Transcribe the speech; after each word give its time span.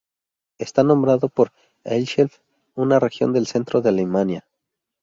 Está 0.57 0.81
nombrado 0.83 1.29
por 1.29 1.51
Eichsfeld, 1.83 2.31
una 2.73 2.99
región 2.99 3.33
del 3.33 3.45
centro 3.45 3.81
de 3.81 3.89
Alemania. 3.89 4.47